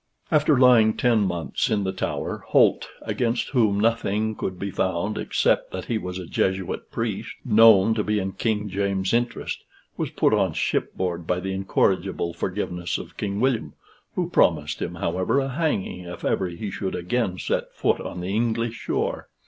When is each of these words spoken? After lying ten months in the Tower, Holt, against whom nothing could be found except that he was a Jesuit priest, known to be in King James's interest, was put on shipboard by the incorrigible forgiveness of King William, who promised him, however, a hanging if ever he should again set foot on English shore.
After 0.31 0.57
lying 0.57 0.97
ten 0.97 1.19
months 1.27 1.69
in 1.69 1.83
the 1.83 1.91
Tower, 1.91 2.39
Holt, 2.47 2.89
against 3.03 3.49
whom 3.49 3.79
nothing 3.79 4.33
could 4.33 4.57
be 4.57 4.71
found 4.71 5.15
except 5.19 5.69
that 5.73 5.85
he 5.85 5.99
was 5.99 6.17
a 6.17 6.25
Jesuit 6.25 6.89
priest, 6.89 7.33
known 7.45 7.93
to 7.93 8.03
be 8.03 8.17
in 8.17 8.31
King 8.31 8.67
James's 8.67 9.13
interest, 9.13 9.63
was 9.97 10.09
put 10.09 10.33
on 10.33 10.53
shipboard 10.53 11.27
by 11.27 11.39
the 11.39 11.53
incorrigible 11.53 12.33
forgiveness 12.33 12.97
of 12.97 13.15
King 13.15 13.39
William, 13.39 13.73
who 14.15 14.27
promised 14.27 14.81
him, 14.81 14.95
however, 14.95 15.37
a 15.39 15.49
hanging 15.49 16.05
if 16.05 16.25
ever 16.25 16.47
he 16.47 16.71
should 16.71 16.95
again 16.95 17.37
set 17.37 17.71
foot 17.71 18.01
on 18.01 18.23
English 18.23 18.73
shore. 18.73 19.29